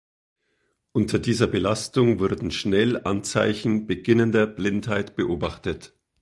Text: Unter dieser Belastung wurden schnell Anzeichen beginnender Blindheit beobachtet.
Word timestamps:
Unter 0.93 1.19
dieser 1.19 1.45
Belastung 1.45 2.17
wurden 2.17 2.49
schnell 2.49 3.03
Anzeichen 3.03 3.85
beginnender 3.85 4.47
Blindheit 4.47 5.15
beobachtet. 5.15 5.93